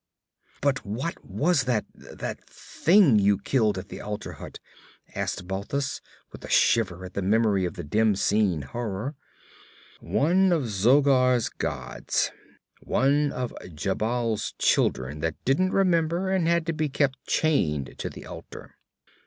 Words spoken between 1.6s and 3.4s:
that that thing you